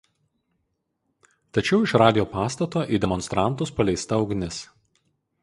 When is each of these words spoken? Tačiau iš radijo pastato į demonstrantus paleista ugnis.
Tačiau 1.57 1.79
iš 1.89 1.93
radijo 2.03 2.25
pastato 2.33 2.87
į 2.97 3.01
demonstrantus 3.05 3.75
paleista 3.83 4.21
ugnis. 4.27 4.61